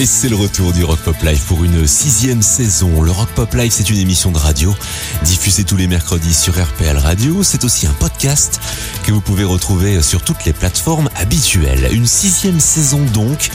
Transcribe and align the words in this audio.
Et 0.00 0.06
c'est 0.06 0.28
le 0.28 0.36
retour 0.36 0.72
du 0.72 0.84
Rock 0.84 1.00
Pop 1.00 1.20
Live 1.24 1.42
pour 1.48 1.64
une 1.64 1.84
sixième 1.84 2.40
saison. 2.40 3.02
Le 3.02 3.10
Rock 3.10 3.30
Pop 3.30 3.52
Live, 3.54 3.72
c'est 3.74 3.90
une 3.90 3.98
émission 3.98 4.30
de 4.30 4.38
radio 4.38 4.72
diffusée 5.24 5.64
tous 5.64 5.76
les 5.76 5.88
mercredis 5.88 6.34
sur 6.34 6.52
RPL 6.54 6.96
Radio. 6.96 7.42
C'est 7.42 7.64
aussi 7.64 7.88
un 7.88 7.92
podcast 7.94 8.60
que 9.02 9.10
vous 9.10 9.20
pouvez 9.20 9.42
retrouver 9.42 10.00
sur 10.00 10.22
toutes 10.22 10.44
les 10.44 10.52
plateformes 10.52 11.10
habituelles. 11.16 11.88
Une 11.90 12.06
sixième 12.06 12.60
saison 12.60 13.00
donc, 13.12 13.50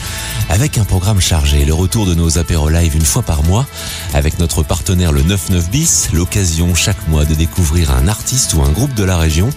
avec 0.50 0.76
un 0.76 0.84
programme 0.84 1.18
chargé. 1.18 1.64
Le 1.64 1.72
retour 1.72 2.04
de 2.04 2.14
nos 2.14 2.36
apéros 2.36 2.68
live 2.68 2.94
une 2.94 3.06
fois 3.06 3.22
par 3.22 3.42
mois, 3.44 3.66
avec 4.12 4.38
notre 4.38 4.62
partenaire 4.62 5.12
le 5.12 5.22
99 5.22 5.70
bis. 5.70 6.10
L'occasion 6.12 6.74
chaque 6.74 7.08
mois 7.08 7.24
de 7.24 7.34
découvrir 7.34 7.90
un 7.90 8.06
artiste 8.06 8.52
ou 8.52 8.60
un 8.60 8.70
groupe 8.70 8.92
de 8.92 9.04
la 9.04 9.16
région 9.16 9.48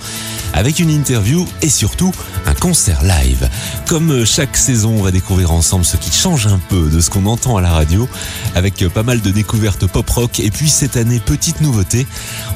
avec 0.54 0.80
une 0.80 0.90
interview 0.90 1.48
et 1.62 1.70
surtout 1.70 2.12
un 2.46 2.54
concert 2.54 3.04
live. 3.04 3.50
Comme 3.88 4.26
chaque 4.26 4.58
saison, 4.58 4.96
on 4.98 5.02
va 5.02 5.12
découvrir 5.12 5.52
ensemble 5.52 5.86
ce 5.86 5.98
qui 5.98 6.12
change 6.12 6.48
un 6.48 6.60
peu 6.70 6.90
de 6.90 7.00
ce 7.00 7.10
qu'on 7.10 7.26
entend 7.26 7.58
à 7.58 7.62
la 7.62 7.72
radio, 7.72 8.08
avec 8.56 8.88
pas 8.90 9.04
mal 9.04 9.22
de 9.22 9.32
découvertes 9.32 9.86
pop 9.88 10.10
rock. 10.10 10.40
Et 10.40 10.52
puis 10.52 10.70
cette 10.70 10.98
année, 10.98 11.20
petite 11.20 11.62
nouveauté, 11.62 12.08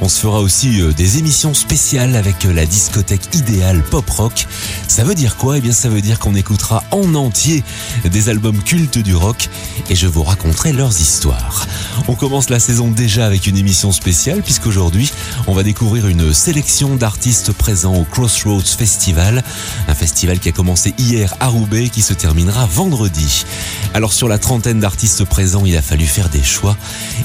on 0.02 0.10
se 0.10 0.20
fera 0.20 0.40
aussi 0.40 0.82
euh, 0.82 0.94
des 0.94 1.18
émissions 1.18 1.54
spéciales 1.54 2.16
avec 2.16 2.44
la 2.44 2.66
discothèque 2.66 3.36
idéale 3.36 3.82
pop 3.84 4.10
rock. 4.10 4.48
Ça 4.88 5.04
veut 5.04 5.16
dire 5.16 5.38
quoi? 5.38 5.58
Eh 5.58 5.62
bien, 5.62 5.74
ça 5.74 5.90
veut 5.90 6.02
dire 6.02 6.20
qu'on 6.20 6.36
écoutera 6.36 6.84
en 6.92 7.16
entier 7.16 7.64
des 8.06 8.30
albums 8.30 8.62
cultes 8.64 8.98
du 8.98 9.16
rock 9.16 9.50
et 9.90 9.96
je 9.96 10.08
vous 10.08 10.24
raconterai 10.24 10.74
leurs 10.74 11.00
histoires. 11.00 11.68
On 12.08 12.16
commence 12.16 12.50
la 12.50 12.60
saison 12.60 12.90
déjà 12.90 13.26
avec 13.26 13.48
une 13.48 13.58
émission 13.58 13.92
spéciale 13.92 14.42
puisqu'aujourd'hui, 14.42 15.12
on 15.48 15.54
va 15.54 15.64
découvrir 15.64 16.08
une 16.08 16.34
sélection 16.34 16.96
d'artistes 16.96 17.52
présents 17.52 17.81
au 17.90 18.04
Crossroads 18.04 18.62
Festival, 18.62 19.44
un 19.88 19.96
festival 19.96 20.40
qui 20.40 20.50
a 20.50 20.52
commencé 20.52 20.94
hier 20.98 21.34
à 21.40 21.48
Roubaix 21.48 21.90
qui 21.90 22.02
se 22.02 22.14
terminera 22.14 22.66
vendredi. 22.66 23.46
Alors 23.94 24.14
sur 24.14 24.28
la 24.28 24.38
trentaine 24.38 24.80
d'artistes 24.80 25.26
présents, 25.26 25.66
il 25.66 25.76
a 25.76 25.82
fallu 25.82 26.06
faire 26.06 26.30
des 26.30 26.44
choix 26.44 26.78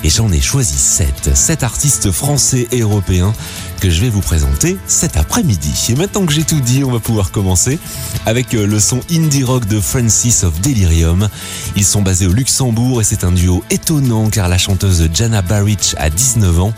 et 0.04 0.10
j'en 0.10 0.32
ai 0.32 0.40
choisi 0.40 0.76
sept. 0.76 1.34
Sept 1.34 1.62
artistes 1.62 2.10
français 2.10 2.68
et 2.72 2.80
européens 2.80 3.34
que 3.80 3.90
je 3.90 4.00
vais 4.00 4.08
vous 4.08 4.20
présenter 4.20 4.78
cet 4.86 5.16
après-midi. 5.16 5.72
Et 5.90 5.94
maintenant 5.94 6.24
que 6.26 6.32
j'ai 6.32 6.44
tout 6.44 6.60
dit, 6.60 6.84
on 6.84 6.90
va 6.90 7.00
pouvoir 7.00 7.30
commencer 7.30 7.78
avec 8.24 8.54
euh, 8.54 8.66
le 8.66 8.80
son 8.80 9.00
indie 9.10 9.44
rock 9.44 9.66
de 9.66 9.80
Francis 9.80 10.44
of 10.44 10.60
Delirium. 10.60 11.28
Ils 11.76 11.84
sont 11.84 12.02
basés 12.02 12.26
au 12.26 12.32
Luxembourg 12.32 13.00
et 13.00 13.04
c'est 13.04 13.24
un 13.24 13.32
duo 13.32 13.64
étonnant 13.70 14.30
car 14.30 14.48
la 14.48 14.58
chanteuse 14.58 15.08
Jana 15.12 15.42
Barrich 15.42 15.94
a 15.98 16.10
19 16.10 16.60
ans 16.60 16.72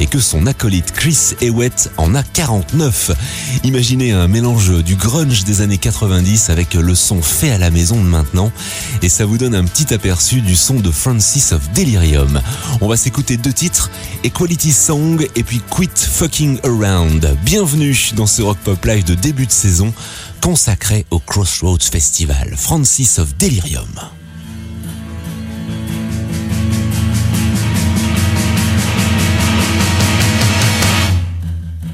et 0.00 0.06
que 0.06 0.20
son 0.20 0.46
acolyte 0.46 0.92
Chris 0.92 1.34
Ewett 1.40 1.90
en 1.96 2.14
a 2.14 2.22
49. 2.22 3.12
Imaginez 3.64 4.12
un 4.12 4.28
mélange 4.28 4.82
du 4.82 4.96
grunge 4.96 5.44
des 5.44 5.60
années 5.60 5.78
90 5.78 6.50
avec 6.50 6.74
le 6.74 6.94
son 6.94 7.22
fait 7.22 7.50
à 7.50 7.58
la 7.58 7.70
maison 7.70 7.96
de 7.96 8.06
maintenant 8.08 8.52
et 9.02 9.08
ça 9.08 9.24
vous 9.24 9.38
donne 9.38 9.54
un 9.54 9.64
petit 9.64 9.92
aperçu 9.94 10.40
du 10.40 10.56
son 10.56 10.74
de 10.74 10.90
Francis 10.90 11.52
of 11.52 11.72
Delirium. 11.72 12.40
On 12.80 12.88
va 12.88 12.96
s'écouter 12.96 13.36
deux 13.36 13.52
titres, 13.52 13.90
Equality 14.24 14.72
Song 14.72 15.26
et 15.34 15.42
puis 15.42 15.62
Quit 15.70 15.90
Fucking 15.94 16.41
Around. 16.42 17.38
Bienvenue 17.44 17.96
dans 18.16 18.26
ce 18.26 18.42
Rock 18.42 18.58
Pop 18.64 18.84
Live 18.84 19.04
de 19.04 19.14
début 19.14 19.46
de 19.46 19.52
saison 19.52 19.94
consacré 20.40 21.06
au 21.10 21.20
Crossroads 21.20 21.78
Festival. 21.78 22.54
Francis 22.56 23.20
of 23.20 23.36
Delirium. 23.36 23.86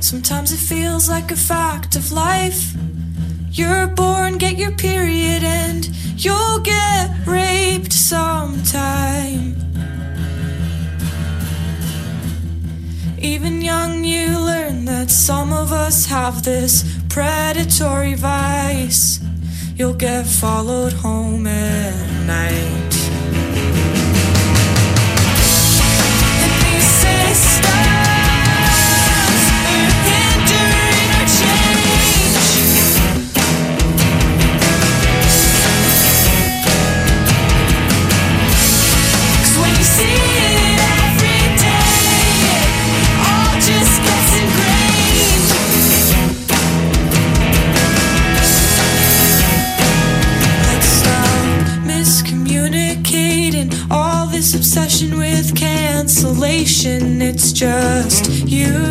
Sometimes 0.01 0.51
it 0.51 0.59
feels 0.59 1.11
like 1.11 1.31
a 1.31 1.37
fact 1.37 1.95
of 1.95 2.11
life. 2.11 2.73
You're 3.53 3.89
born, 3.89 4.39
get 4.39 4.57
your 4.57 4.73
period, 4.73 5.45
and 5.45 5.87
you'll 6.17 6.61
get 6.61 7.11
raped 7.27 7.93
sometime. 7.93 9.68
Even 13.21 13.61
young, 13.61 14.05
you 14.05 14.39
learn 14.39 14.85
that 14.85 15.11
some 15.11 15.53
of 15.53 15.73
us 15.73 16.07
have 16.07 16.45
this 16.45 16.85
predatory 17.09 18.15
vice. 18.15 19.21
You'll 19.75 19.95
get 19.95 20.25
followed 20.25 20.93
home 20.93 21.47
at 21.47 22.27
night. 22.27 22.95
And 26.45 26.83
systems 26.83 27.88
obsession 54.79 55.19
with 55.19 55.57
cancellation. 55.57 57.21
It's 57.21 57.51
just 57.53 58.29
you 58.47 58.88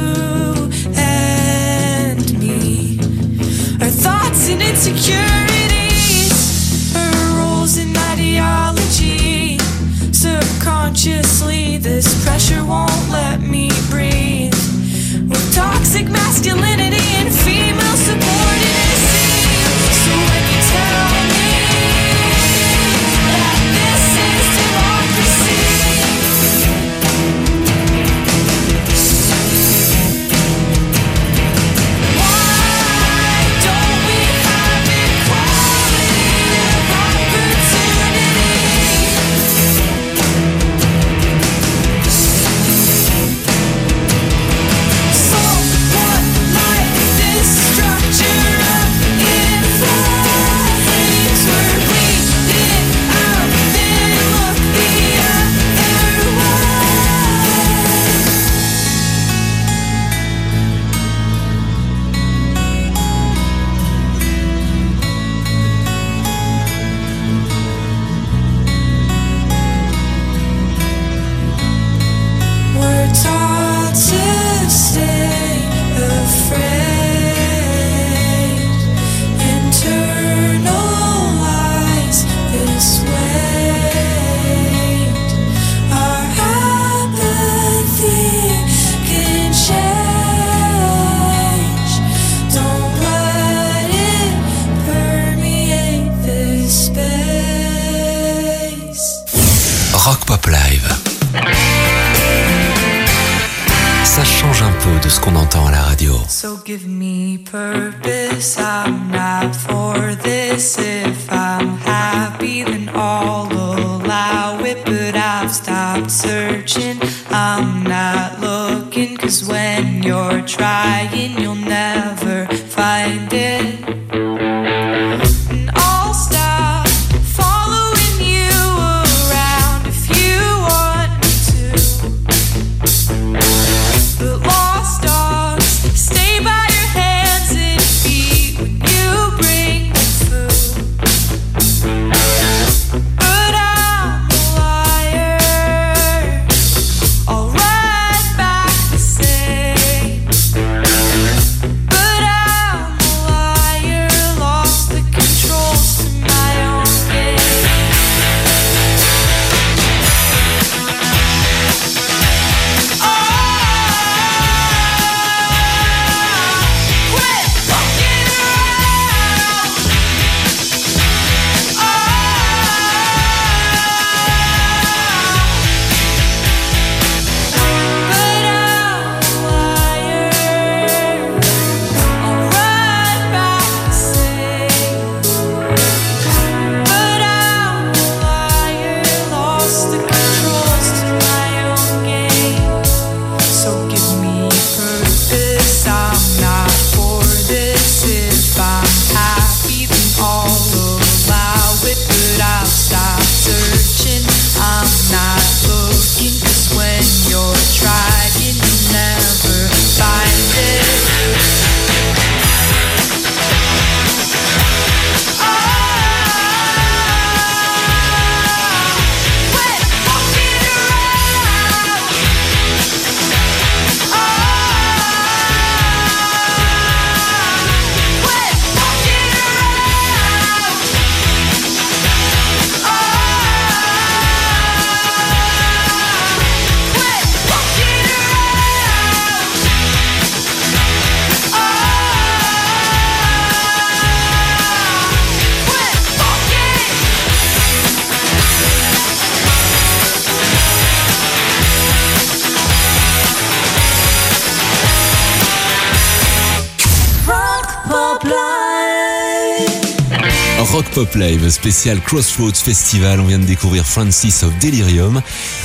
Pop 260.98 261.14
Live 261.14 261.48
spécial 261.52 262.02
Crossroads 262.02 262.56
Festival. 262.56 263.20
On 263.20 263.26
vient 263.26 263.38
de 263.38 263.46
découvrir 263.46 263.86
Francis 263.86 264.42
of 264.42 264.58
Delirium. 264.58 265.22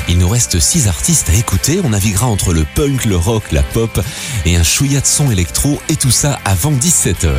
Il 0.06 0.18
nous 0.18 0.28
reste 0.28 0.60
six 0.60 0.88
artistes 0.88 1.30
à 1.30 1.34
écouter. 1.34 1.80
On 1.82 1.88
naviguera 1.88 2.26
entre 2.26 2.52
le 2.52 2.66
punk, 2.74 3.06
le 3.06 3.16
rock, 3.16 3.50
la 3.50 3.62
pop 3.62 3.98
et 4.46 4.56
un 4.56 4.62
chouïa 4.62 5.00
de 5.00 5.06
son 5.06 5.30
électro 5.30 5.80
et 5.88 5.96
tout 5.96 6.10
ça 6.10 6.38
avant 6.44 6.72
17h. 6.72 7.30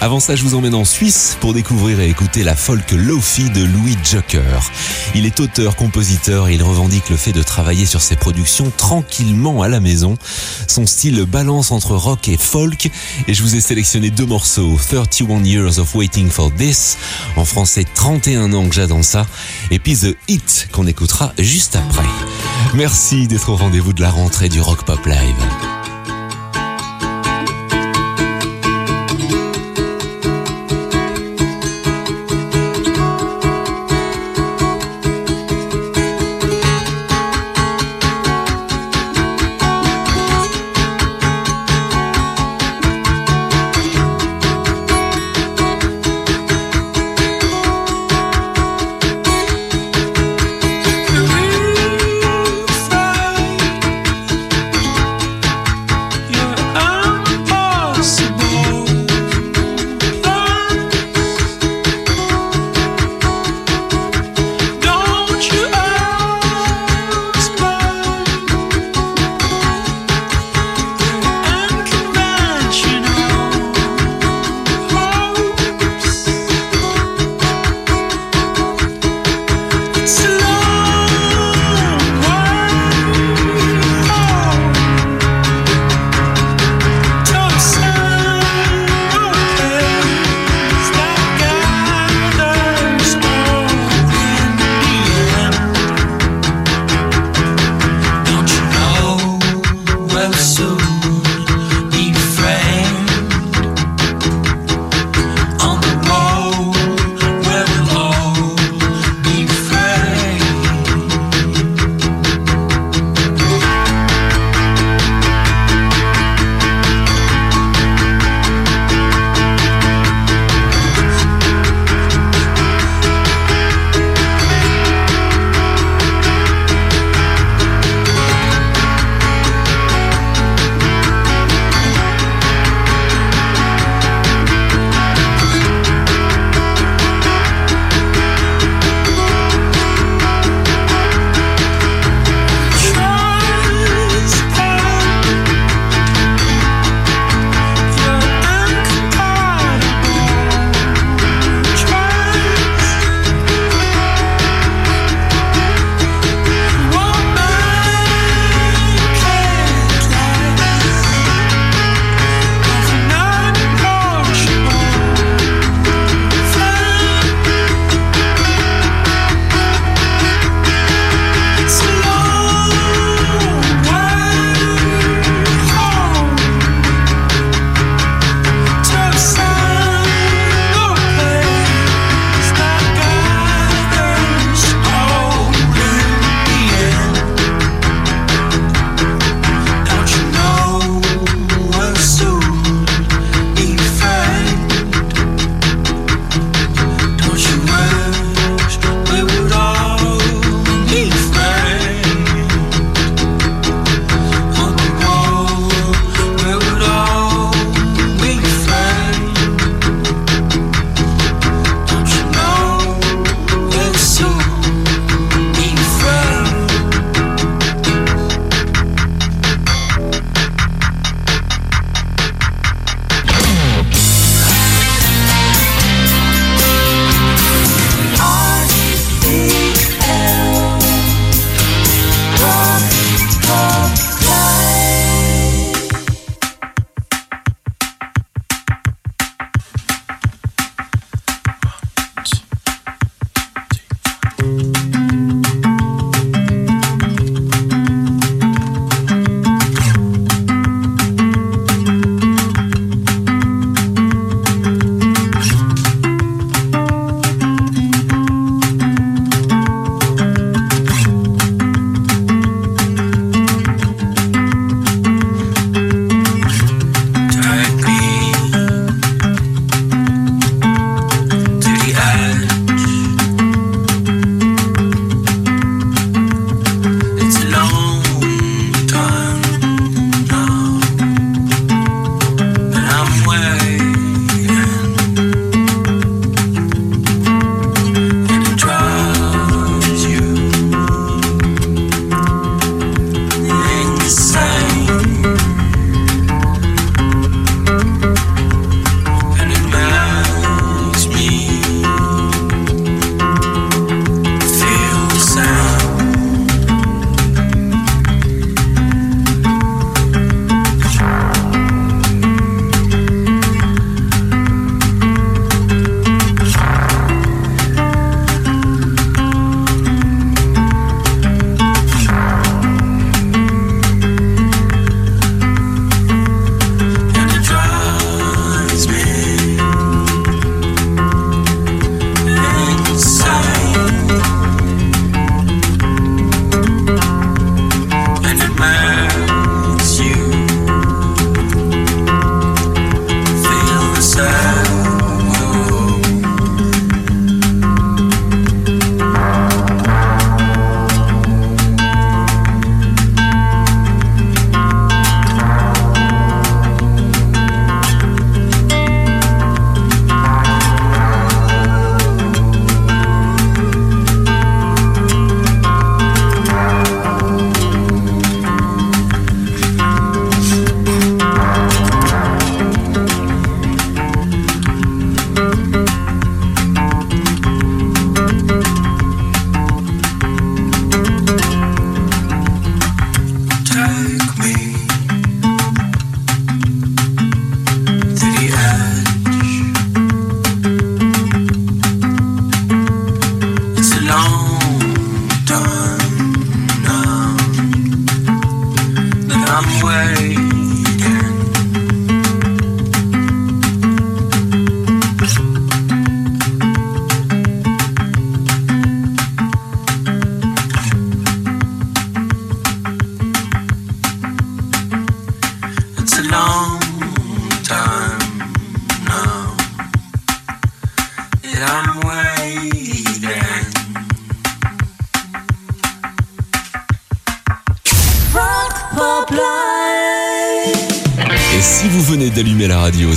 Avant 0.00 0.20
ça, 0.20 0.36
je 0.36 0.42
vous 0.42 0.54
emmène 0.54 0.74
en 0.74 0.84
Suisse 0.84 1.36
pour 1.40 1.54
découvrir 1.54 2.00
et 2.00 2.08
écouter 2.08 2.42
la 2.42 2.56
folk 2.56 2.92
Lofi 2.92 3.50
de 3.50 3.64
Louis 3.64 3.96
Joker. 4.04 4.70
Il 5.14 5.26
est 5.26 5.40
auteur, 5.40 5.76
compositeur 5.76 6.48
et 6.48 6.54
il 6.54 6.62
revendique 6.62 7.10
le 7.10 7.16
fait 7.16 7.32
de 7.32 7.42
travailler 7.42 7.86
sur 7.86 8.00
ses 8.00 8.16
productions 8.16 8.72
tranquillement 8.76 9.62
à 9.62 9.68
la 9.68 9.80
maison. 9.80 10.16
Son 10.66 10.86
style 10.86 11.24
balance 11.24 11.70
entre 11.70 11.94
rock 11.94 12.28
et 12.28 12.36
folk 12.36 12.90
et 13.26 13.34
je 13.34 13.42
vous 13.42 13.56
ai 13.56 13.60
sélectionné 13.60 14.10
deux 14.10 14.26
morceaux, 14.26 14.78
31 14.88 15.44
Years 15.44 15.78
of 15.78 15.94
Waiting 15.94 16.28
for 16.28 16.52
This 16.52 16.96
en 17.36 17.44
français, 17.44 17.84
31 17.94 18.52
ans 18.52 18.68
que 18.68 18.74
j'adore 18.74 19.04
ça. 19.04 19.26
Et 19.70 19.78
puis 19.78 19.96
The 19.96 20.16
Hit 20.28 20.68
qu'on 20.72 20.86
écoutera 20.86 21.32
juste 21.38 21.76
après. 21.76 22.06
Merci 22.74 23.26
d'être 23.26 23.50
au 23.50 23.56
rendez-vous 23.56 23.92
de 23.92 24.02
la 24.02 24.10
rentrée 24.10 24.48
du 24.48 24.60
Rock 24.60 24.84
Pop 24.84 25.04
Live. 25.06 25.85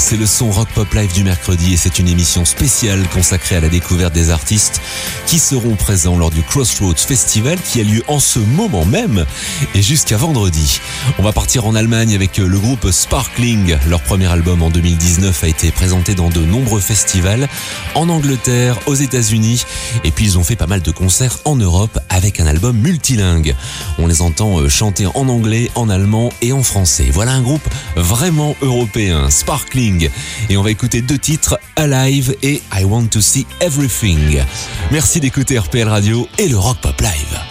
C'est 0.09 0.17
le 0.17 0.25
son 0.25 0.49
Rock 0.49 0.69
Pop 0.73 0.88
Du 1.07 1.23
mercredi 1.23 1.73
et 1.73 1.77
c'est 1.77 1.97
une 1.99 2.09
émission 2.09 2.43
spéciale 2.43 3.07
consacrée 3.13 3.55
à 3.55 3.61
la 3.61 3.69
découverte 3.69 4.13
des 4.13 4.31
artistes 4.31 4.81
qui 5.27 5.39
seront 5.39 5.75
présents 5.75 6.17
lors 6.17 6.29
du 6.29 6.43
Crossroads 6.43 6.97
Festival 6.97 7.57
qui 7.61 7.79
a 7.79 7.85
lieu 7.85 8.03
en 8.09 8.19
ce 8.19 8.39
moment 8.39 8.83
même 8.83 9.25
et 9.75 9.81
jusqu'à 9.81 10.17
vendredi. 10.17 10.81
On 11.17 11.23
va 11.23 11.31
partir 11.31 11.65
en 11.65 11.73
Allemagne 11.73 12.15
avec 12.15 12.37
le 12.37 12.59
groupe 12.59 12.91
Sparkling. 12.91 13.77
Leur 13.87 14.01
premier 14.01 14.25
album 14.25 14.61
en 14.61 14.69
2019 14.69 15.41
a 15.45 15.47
été 15.47 15.71
présenté 15.71 16.15
dans 16.15 16.29
de 16.29 16.41
nombreux 16.41 16.81
festivals 16.81 17.47
en 17.95 18.09
Angleterre, 18.09 18.77
aux 18.85 18.95
États-Unis 18.95 19.63
et 20.03 20.11
puis 20.11 20.25
ils 20.25 20.37
ont 20.37 20.43
fait 20.43 20.57
pas 20.57 20.67
mal 20.67 20.81
de 20.81 20.91
concerts 20.91 21.37
en 21.45 21.55
Europe 21.55 21.97
avec 22.09 22.41
un 22.41 22.45
album 22.45 22.77
multilingue. 22.77 23.55
On 23.99 24.07
les 24.07 24.21
entend 24.21 24.59
euh, 24.59 24.67
chanter 24.67 25.05
en 25.05 25.29
anglais, 25.29 25.71
en 25.75 25.87
allemand 25.87 26.29
et 26.41 26.51
en 26.51 26.61
français. 26.61 27.07
Voilà 27.09 27.31
un 27.31 27.41
groupe 27.41 27.67
vraiment 27.95 28.53
européen 28.61 29.29
Sparkling. 29.29 30.09
Et 30.49 30.57
on 30.57 30.61
va 30.61 30.71
écouter 30.71 30.88
deux 30.97 31.17
titres, 31.19 31.59
Alive 31.75 32.35
et 32.41 32.61
I 32.73 32.83
Want 32.83 33.07
to 33.07 33.21
See 33.21 33.45
Everything. 33.61 34.41
Merci 34.91 35.19
d'écouter 35.19 35.59
RPL 35.59 35.87
Radio 35.87 36.27
et 36.37 36.47
le 36.47 36.57
Rock 36.57 36.77
Pop 36.81 36.99
Live. 37.01 37.48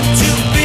Want 0.00 0.18
to 0.18 0.52
be 0.52 0.57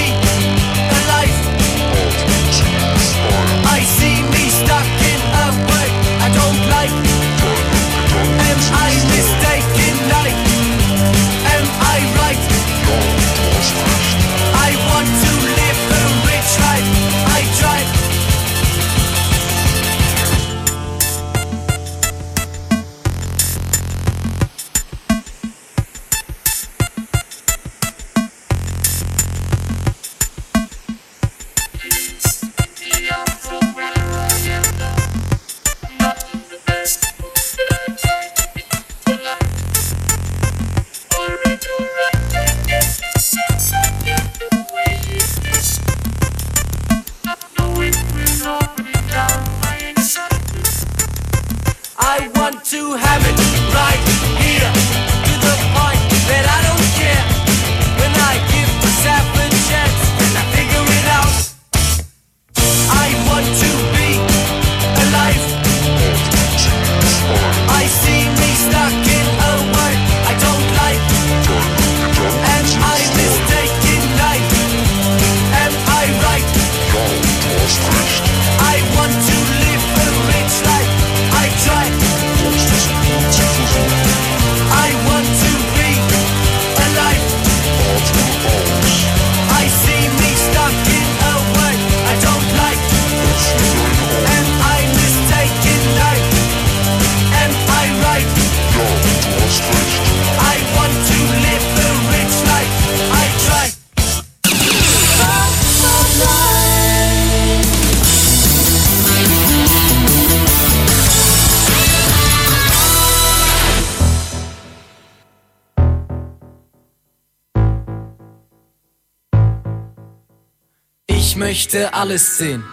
Ich 121.34 121.40
möchte 121.40 121.92
alles 121.96 122.38
sehen. 122.38 122.64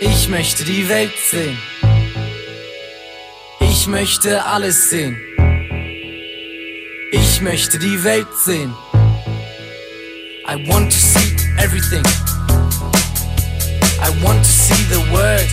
Ich 0.00 0.30
möchte 0.30 0.64
die 0.64 0.88
Welt 0.88 1.12
sehen. 1.30 1.58
Ich 3.60 3.86
möchte 3.86 4.42
alles 4.42 4.88
sehen. 4.88 5.18
Ich 7.12 7.42
möchte 7.42 7.78
die 7.78 8.02
Welt 8.02 8.26
sehen. 8.42 8.72
I 10.48 10.66
want 10.66 10.90
to 10.90 10.98
see 10.98 11.36
everything. 11.58 12.02
I 14.00 14.08
want 14.24 14.38
to 14.38 14.50
see 14.50 14.82
the 14.88 15.02
world. 15.12 15.46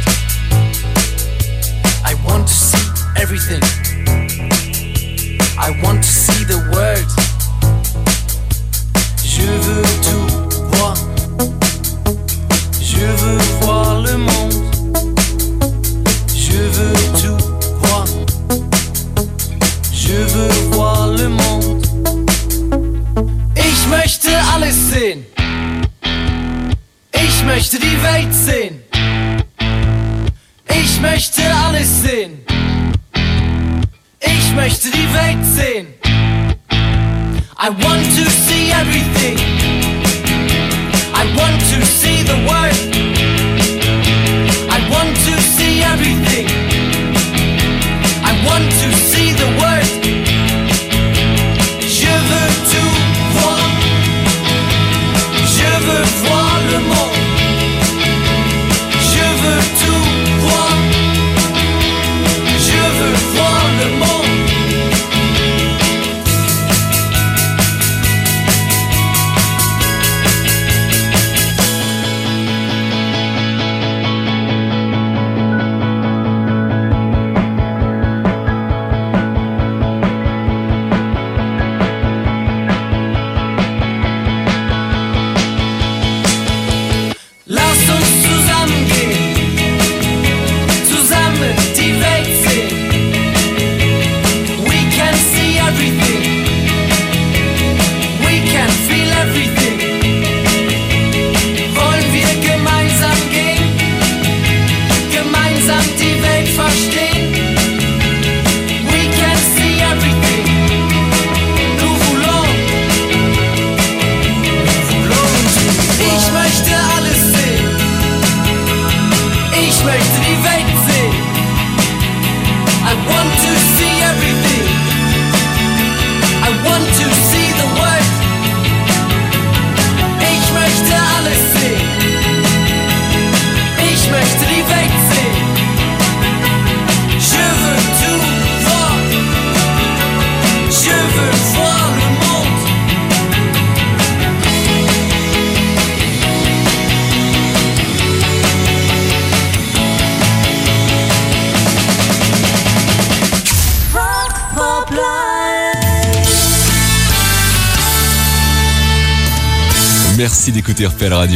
I 2.05 2.15
want 2.25 2.47
to 2.47 2.53
see 2.53 2.87
everything. 3.21 3.61
I 5.57 5.71
want 5.83 6.01
to 6.01 6.09
see 6.09 6.45
the 6.45 6.59
world. 6.71 7.07
Je 9.21 9.41
veux 9.41 9.83
tout 10.01 10.48
Je 12.99 13.05
veux 13.05 13.37
voir 13.61 14.01
le 14.01 14.17
monde, 14.17 14.53
je 16.35 16.57
veux 16.57 16.93
voir. 17.81 18.05
Le 21.07 21.29
monde. 21.29 21.85
Ich 23.55 23.87
möchte 23.87 24.29
alles 24.53 24.89
sehen. 24.91 25.25
Ich 27.13 27.43
möchte 27.45 27.79
die 27.79 28.03
Welt 28.03 28.33
sehen. 28.33 28.81
Ich 30.69 30.99
möchte 31.01 31.41
alles 31.65 32.01
sehen. 32.01 32.43
Ich 34.21 34.53
möchte 34.55 34.91
die 34.91 35.13
Welt 35.13 35.45
sehen. 35.45 35.87
I 37.61 37.69
want 37.83 38.05
to 38.17 38.29
see 38.29 38.71
everything. 38.71 39.37
I 41.13 41.25
want 41.35 41.59
to 41.71 41.85
see 41.85 42.08
the 49.39 49.45
world. 49.57 49.88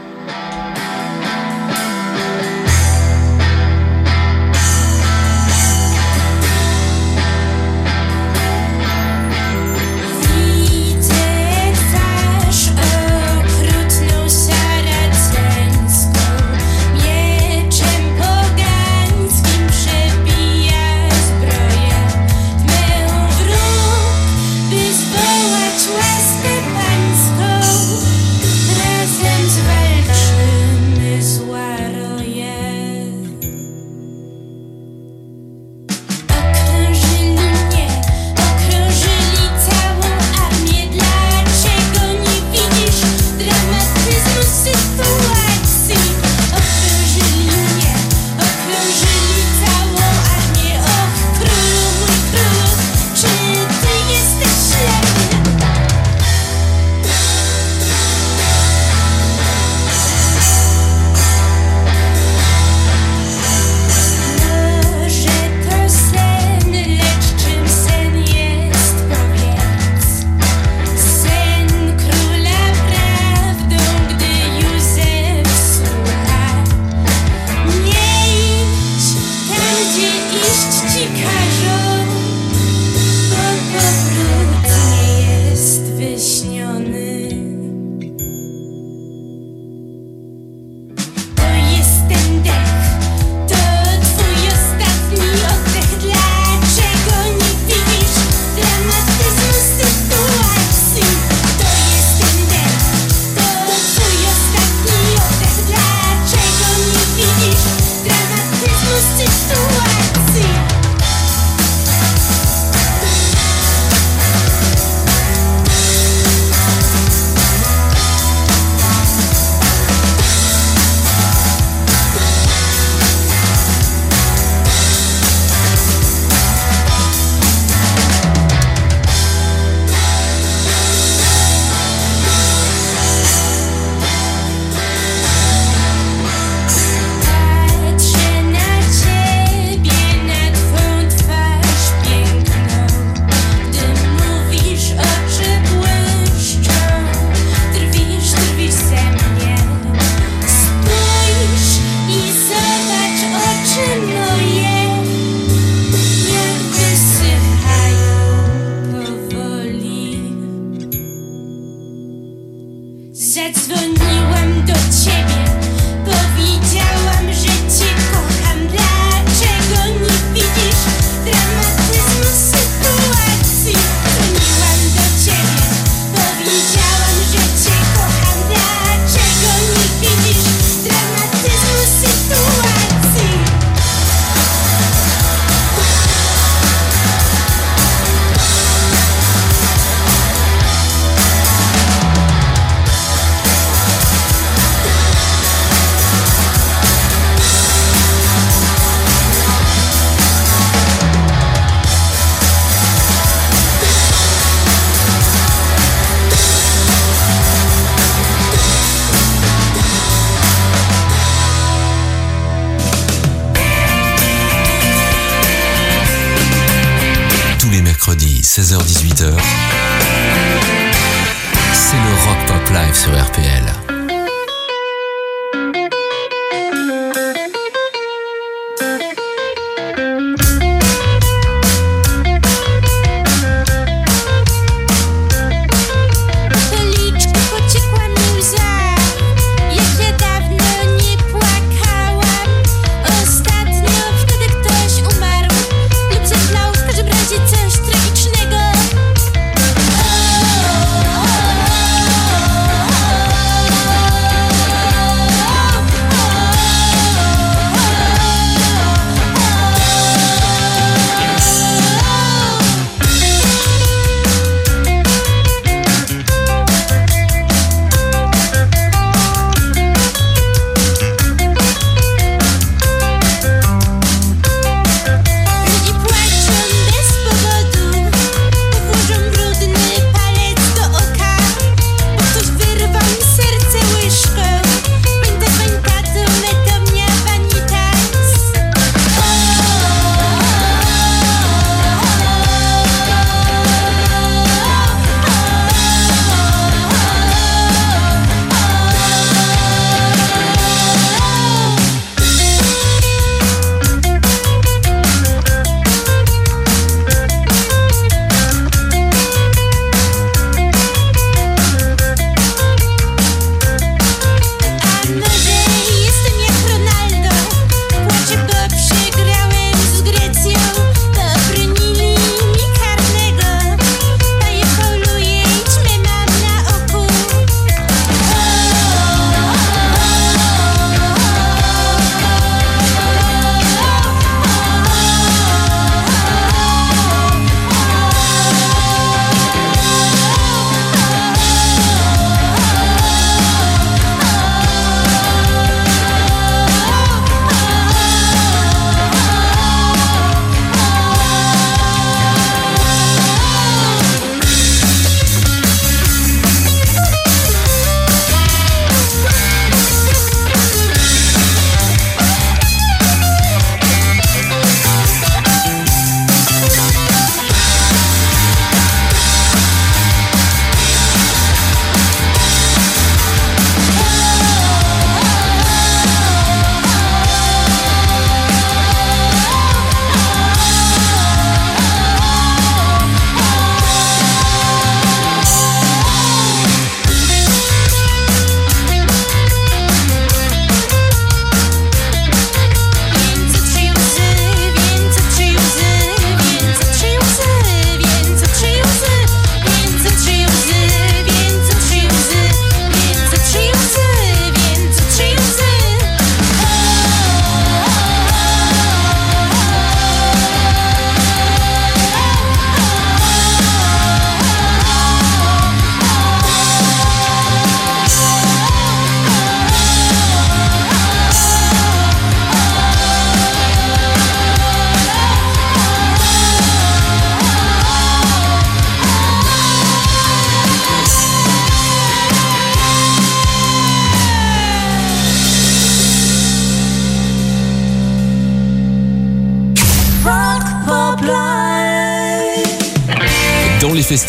Live 222.76 222.94
sur 222.94 223.12
RPL. 223.14 223.85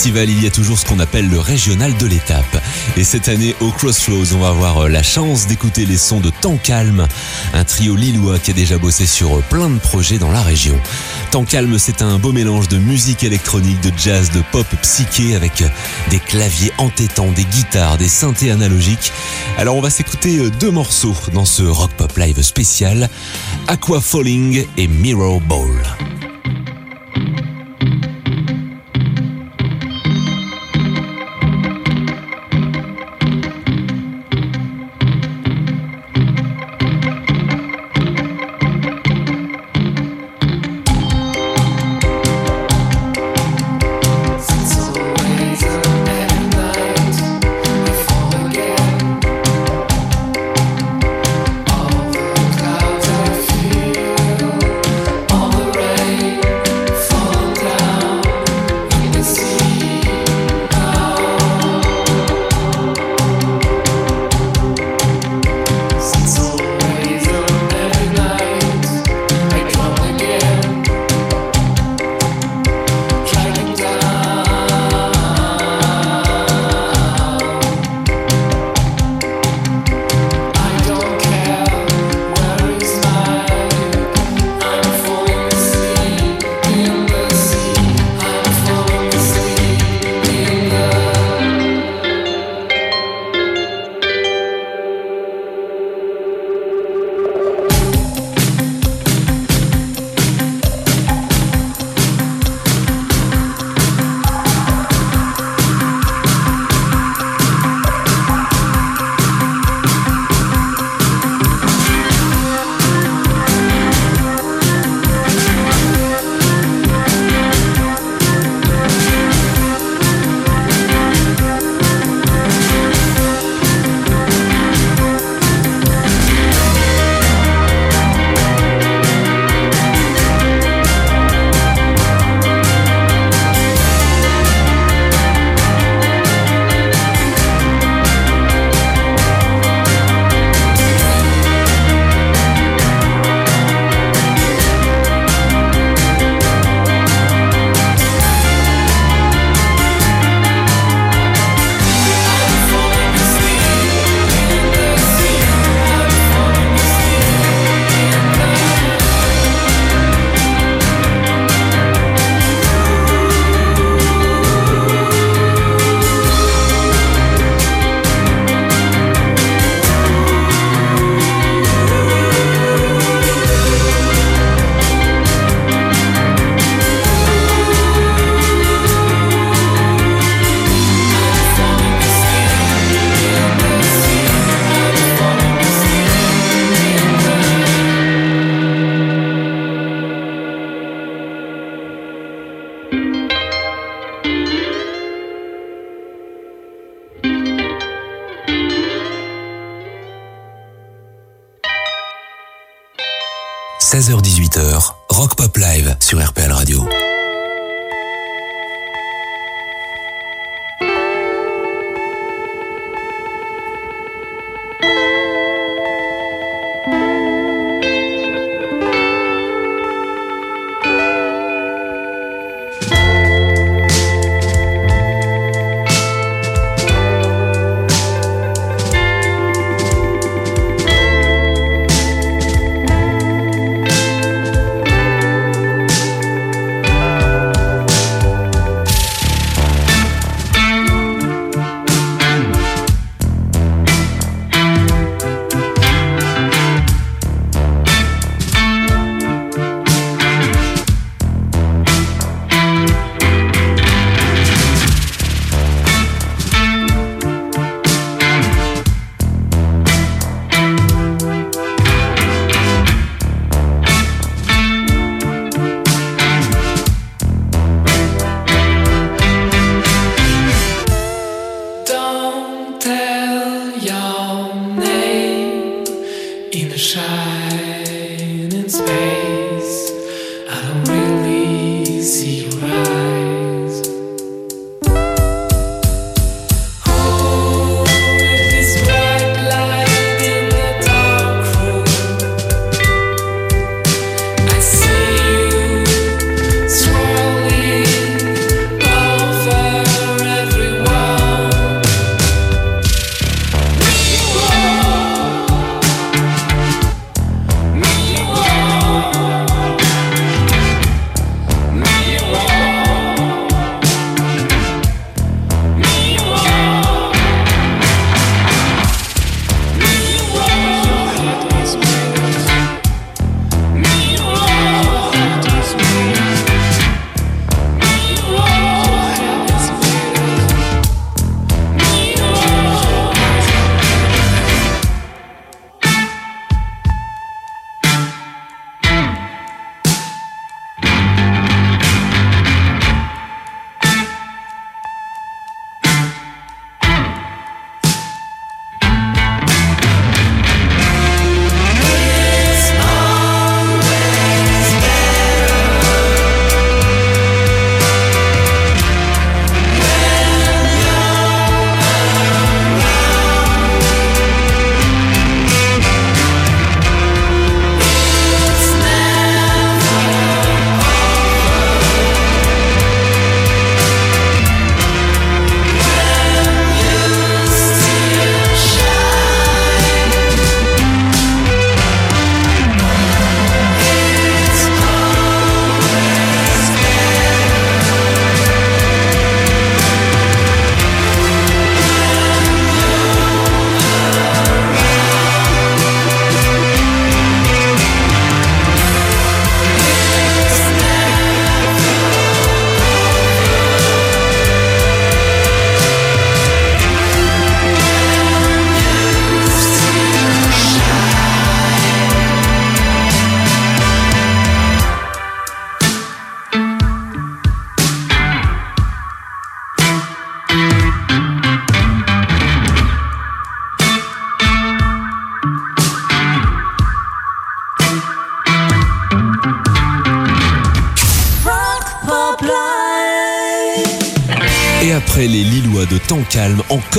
Il 0.08 0.42
y 0.42 0.46
a 0.46 0.50
toujours 0.50 0.78
ce 0.78 0.84
qu'on 0.84 1.00
appelle 1.00 1.28
le 1.28 1.40
régional 1.40 1.96
de 1.96 2.06
l'étape. 2.06 2.62
Et 2.96 3.02
cette 3.02 3.28
année, 3.28 3.56
au 3.60 3.70
Crossroads, 3.70 4.34
on 4.34 4.38
va 4.38 4.48
avoir 4.48 4.84
euh, 4.84 4.88
la 4.88 5.02
chance 5.02 5.48
d'écouter 5.48 5.84
les 5.84 5.96
sons 5.96 6.20
de 6.20 6.30
Temps 6.30 6.58
Calme, 6.62 7.08
un 7.52 7.64
trio 7.64 7.96
lillois 7.96 8.38
qui 8.38 8.52
a 8.52 8.54
déjà 8.54 8.78
bossé 8.78 9.04
sur 9.04 9.36
euh, 9.36 9.44
plein 9.50 9.68
de 9.68 9.78
projets 9.78 10.18
dans 10.18 10.30
la 10.30 10.42
région. 10.42 10.78
Temps 11.32 11.44
Calme, 11.44 11.76
c'est 11.78 12.02
un 12.02 12.18
beau 12.18 12.30
mélange 12.32 12.68
de 12.68 12.78
musique 12.78 13.24
électronique, 13.24 13.80
de 13.80 13.90
jazz, 13.96 14.30
de 14.30 14.42
pop 14.52 14.66
psyché 14.80 15.34
avec 15.34 15.62
euh, 15.62 15.68
des 16.10 16.20
claviers 16.20 16.72
entêtants, 16.78 17.32
des 17.32 17.44
guitares, 17.44 17.98
des 17.98 18.08
synthés 18.08 18.52
analogiques. 18.52 19.12
Alors 19.58 19.76
on 19.76 19.80
va 19.80 19.90
s'écouter 19.90 20.50
deux 20.60 20.70
morceaux 20.70 21.16
dans 21.32 21.44
ce 21.44 21.64
Rock 21.64 21.90
Pop 21.96 22.16
Live 22.16 22.40
spécial, 22.42 23.10
Aqua 23.66 24.00
Falling 24.00 24.66
et 24.76 24.86
Mirror 24.86 25.40
Ball. 25.40 26.15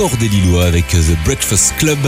Encore 0.00 0.64
avec 0.64 0.86
The 0.90 1.24
Breakfast 1.24 1.74
Club. 1.78 1.98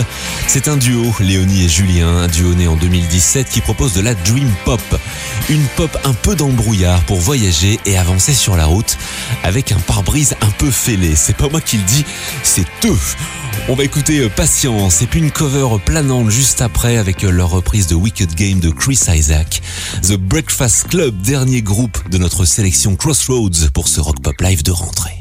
C'est 0.47 0.69
un 0.69 0.77
duo, 0.77 1.13
Léonie 1.19 1.65
et 1.65 1.69
Julien, 1.69 2.09
un 2.09 2.29
duo 2.29 2.55
né 2.55 2.69
en 2.69 2.77
2017 2.77 3.49
qui 3.49 3.61
propose 3.61 3.95
de 3.95 4.01
la 4.01 4.15
Dream 4.15 4.49
Pop. 4.65 4.81
Une 5.49 5.65
pop 5.77 5.99
un 6.05 6.13
peu 6.13 6.37
dans 6.37 6.47
le 6.47 6.53
brouillard 6.53 7.03
pour 7.07 7.19
voyager 7.19 7.81
et 7.87 7.99
avancer 7.99 8.33
sur 8.33 8.57
la 8.57 8.67
route 8.67 8.97
avec 9.43 9.73
un 9.73 9.79
pare-brise 9.81 10.37
un 10.41 10.51
peu 10.51 10.71
fêlé. 10.71 11.17
C'est 11.17 11.37
pas 11.37 11.49
moi 11.49 11.61
qui 11.61 11.79
le 11.79 11.83
dis, 11.83 12.05
c'est 12.45 12.67
eux. 12.85 12.99
On 13.69 13.75
va 13.75 13.83
écouter 13.83 14.21
euh, 14.21 14.29
Patience 14.29 15.03
et 15.03 15.07
puis 15.07 15.19
une 15.19 15.33
cover 15.33 15.81
planante 15.85 16.31
juste 16.31 16.63
après 16.63 16.97
avec 16.97 17.25
euh, 17.25 17.31
leur 17.31 17.51
reprise 17.51 17.89
de 17.89 17.97
Wicked 17.97 18.35
Game 18.37 18.61
de 18.61 18.71
Chris 18.71 19.01
Isaac. 19.09 19.63
The 20.03 20.15
Breakfast 20.15 20.89
Club, 20.91 21.21
dernier 21.23 21.61
groupe 21.61 22.09
de 22.09 22.19
notre 22.19 22.45
sélection 22.45 22.95
Crossroads 22.95 23.71
pour 23.75 23.89
ce 23.89 24.01
Rock 24.01 24.21
Pop 24.23 24.41
Live 24.41 24.63
de 24.63 24.71
rentrée. 24.71 25.20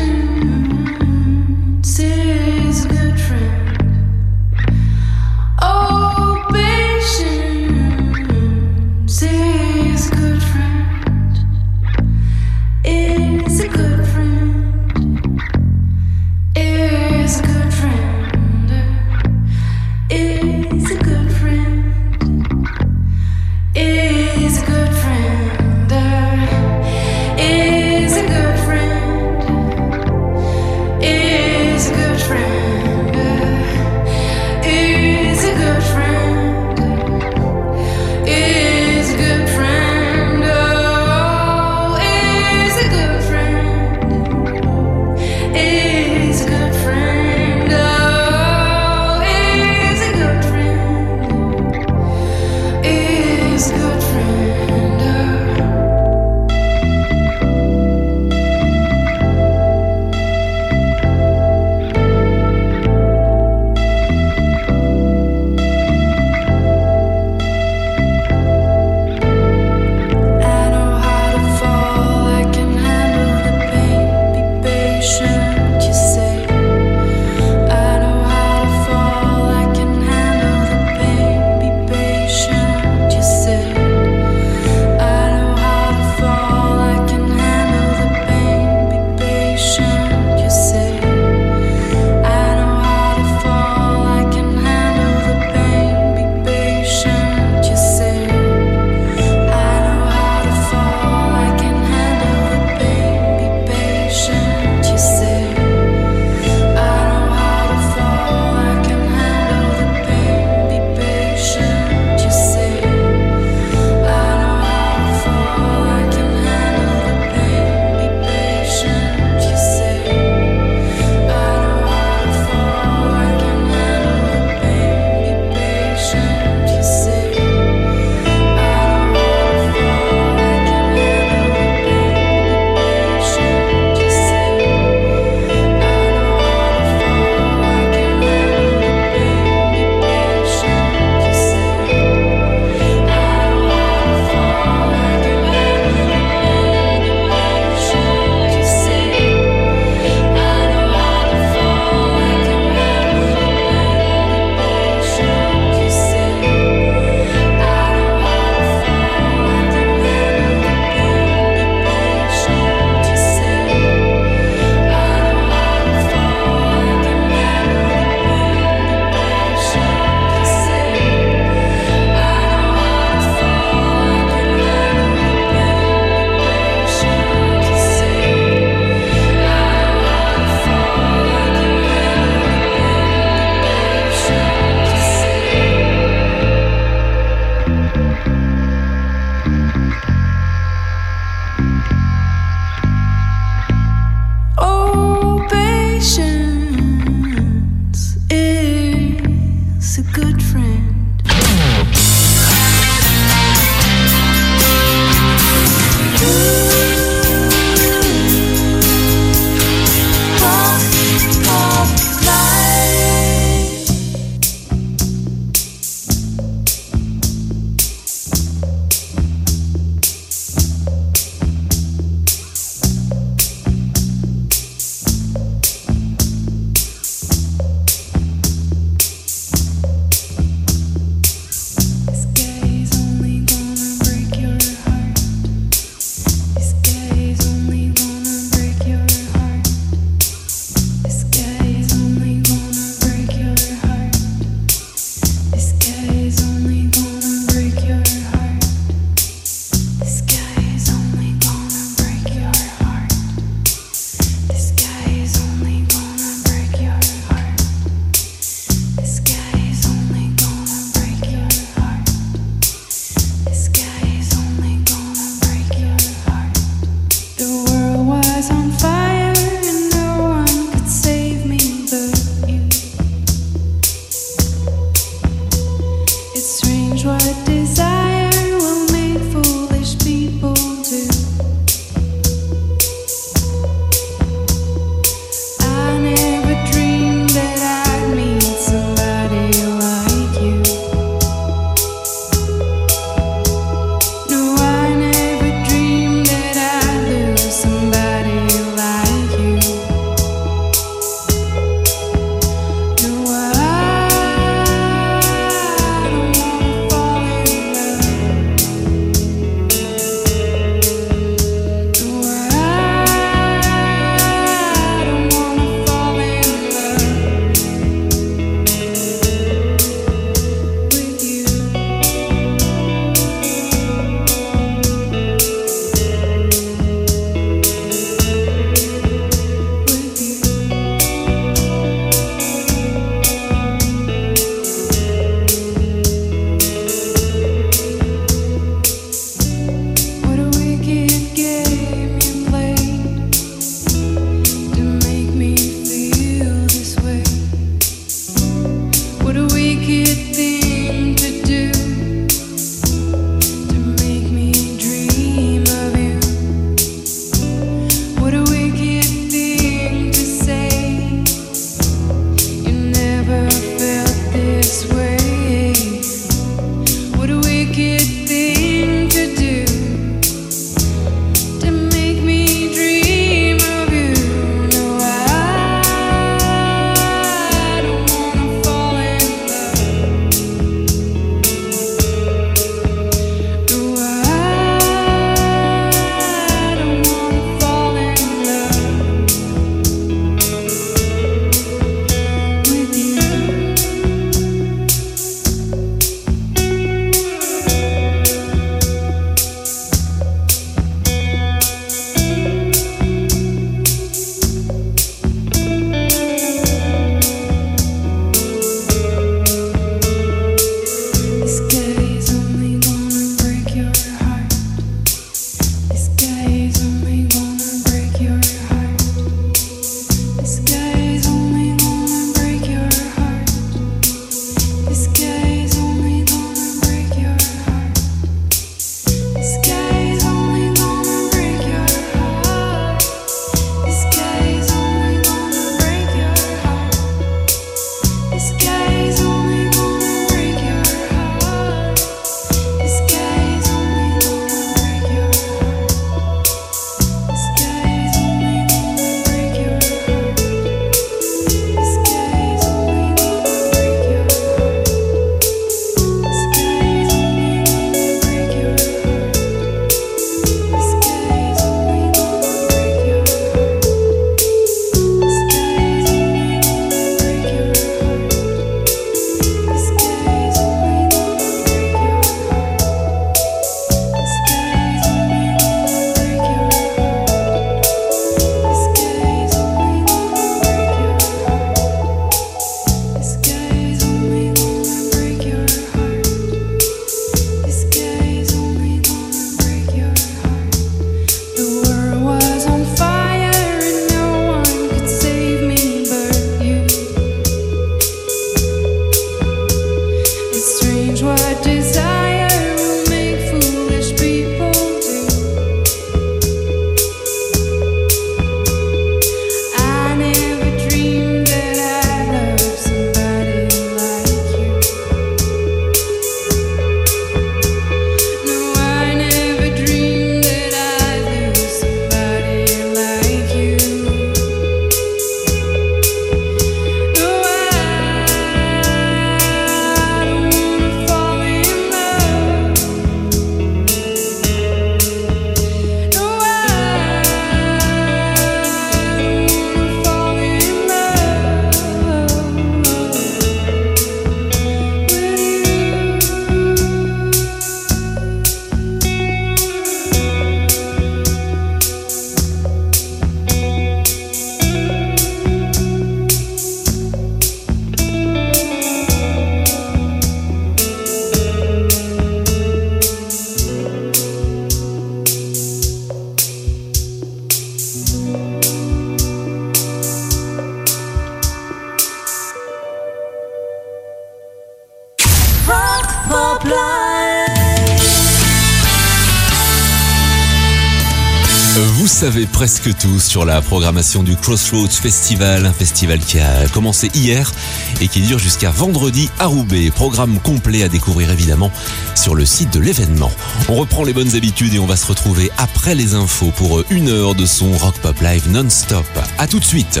Presque 582.56 582.96
tout 582.96 583.20
sur 583.20 583.44
la 583.44 583.60
programmation 583.60 584.22
du 584.22 584.34
Crossroads 584.34 584.88
Festival, 584.88 585.66
un 585.66 585.74
festival 585.74 586.18
qui 586.18 586.38
a 586.38 586.66
commencé 586.68 587.10
hier 587.12 587.52
et 588.00 588.08
qui 588.08 588.22
dure 588.22 588.38
jusqu'à 588.38 588.70
vendredi 588.70 589.28
à 589.38 589.44
Roubaix. 589.44 589.90
Programme 589.90 590.38
complet 590.38 590.82
à 590.82 590.88
découvrir 590.88 591.30
évidemment 591.30 591.70
sur 592.14 592.34
le 592.34 592.46
site 592.46 592.72
de 592.72 592.80
l'événement. 592.80 593.30
On 593.68 593.74
reprend 593.74 594.04
les 594.04 594.14
bonnes 594.14 594.34
habitudes 594.34 594.72
et 594.72 594.78
on 594.78 594.86
va 594.86 594.96
se 594.96 595.06
retrouver 595.06 595.50
après 595.58 595.94
les 595.94 596.14
infos 596.14 596.50
pour 596.56 596.82
une 596.88 597.10
heure 597.10 597.34
de 597.34 597.44
son 597.44 597.70
Rock 597.72 597.96
Pop 597.98 598.18
Live 598.22 598.48
non-stop. 598.48 599.04
À 599.36 599.46
tout 599.46 599.58
de 599.58 599.64
suite. 599.64 600.00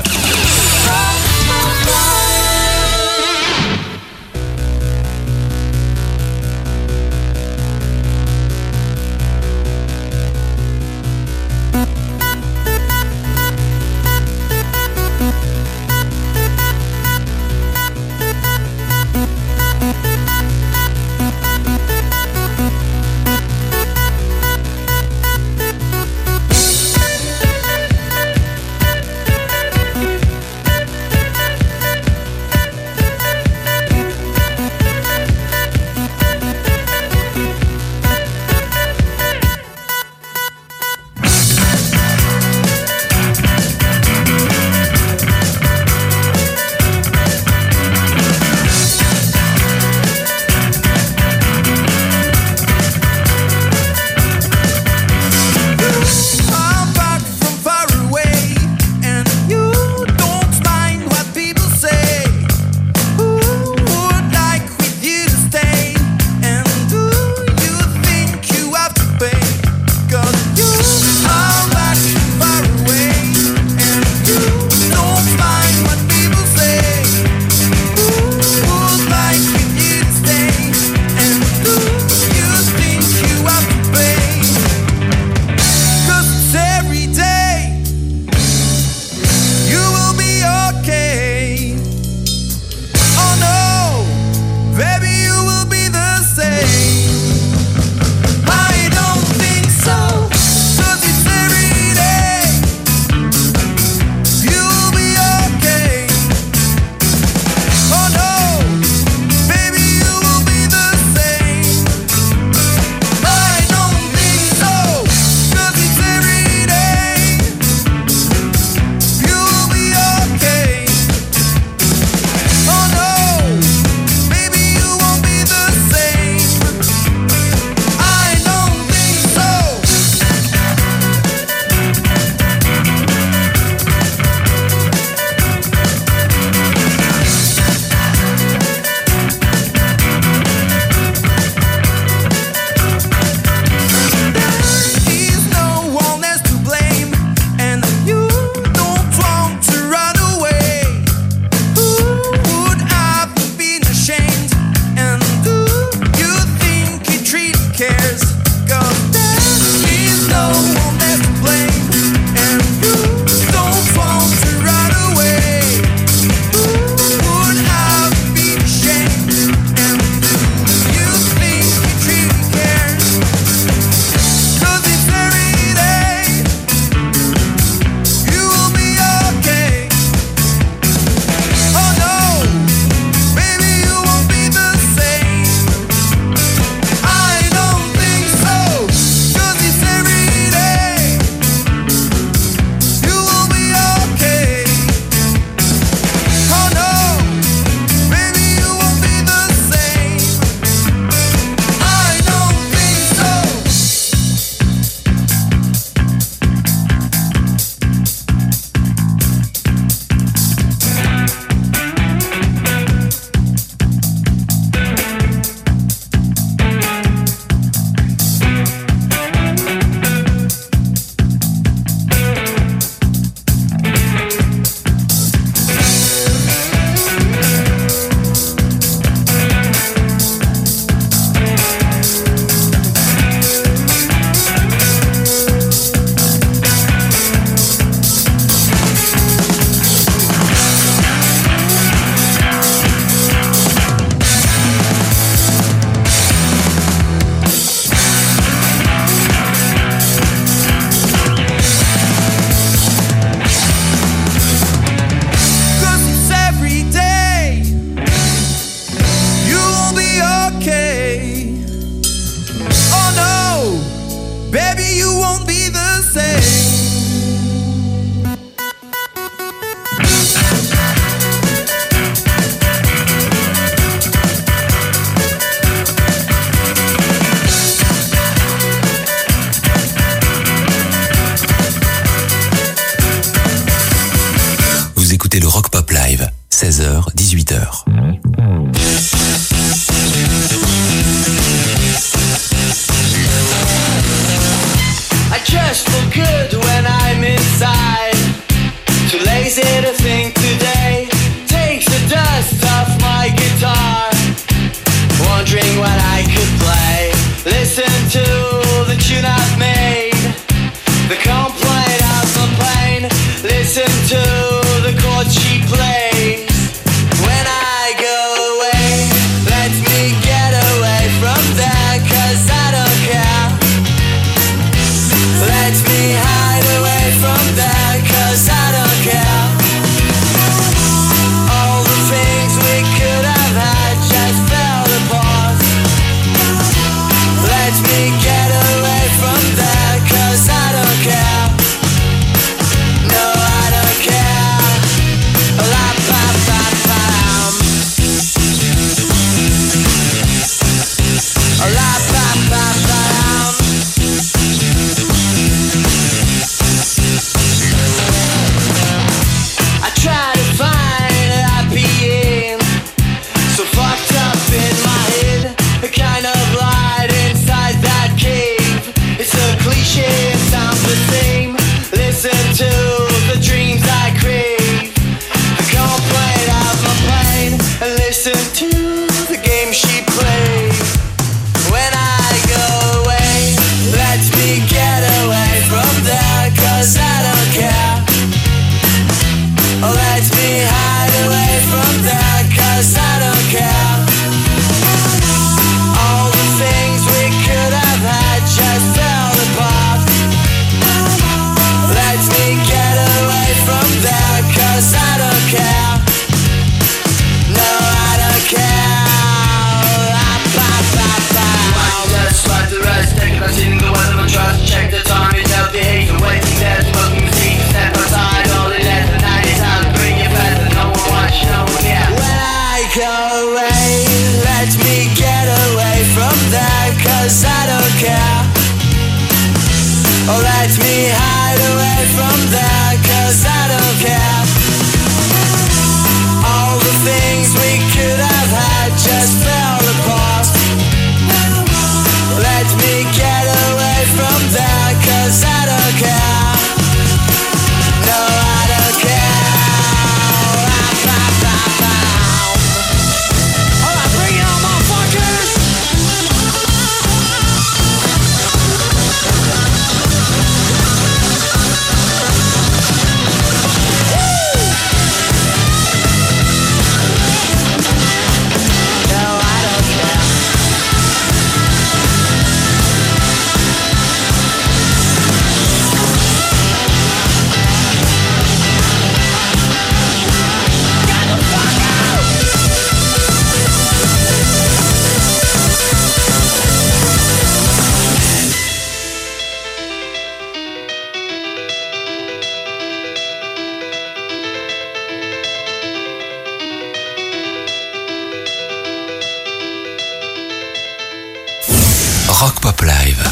Rock 502.38 502.60
Pop 502.60 502.82
Live. 502.82 503.22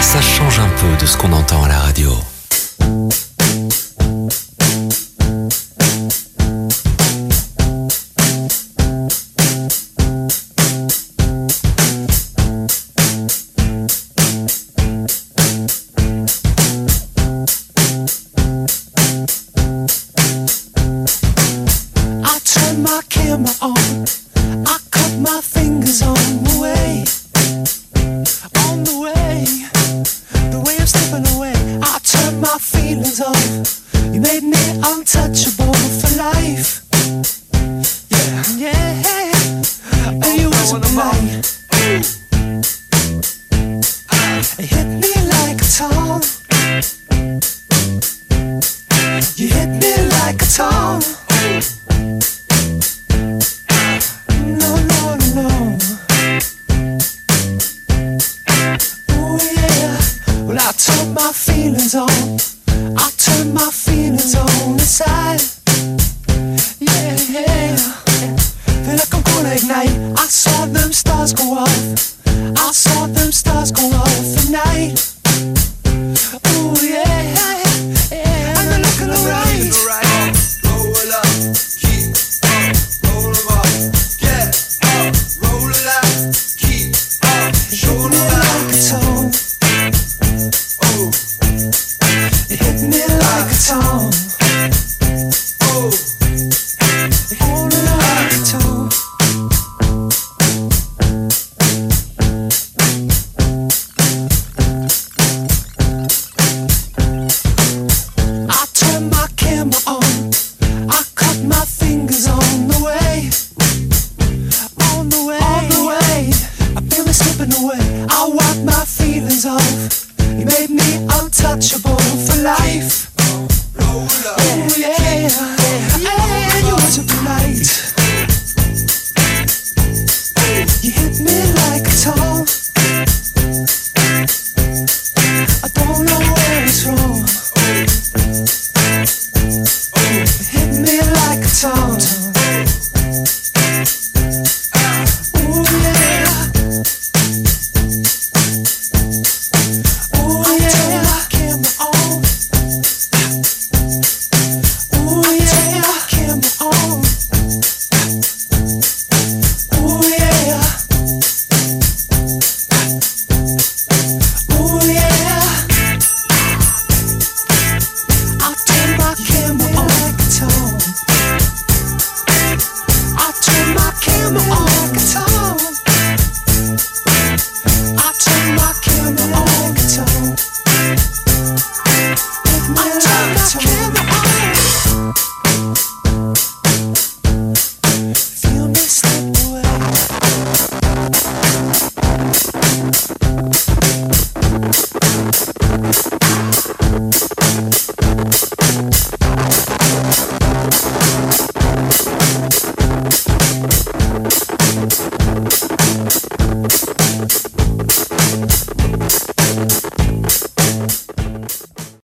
Ça 0.00 0.20
change 0.22 0.60
un 0.60 0.68
peu 0.68 0.96
de 1.00 1.06
ce 1.06 1.16
qu'on 1.16 1.32
entend 1.32 1.64
à 1.64 1.68
la 1.68 1.78
radio. 1.80 2.16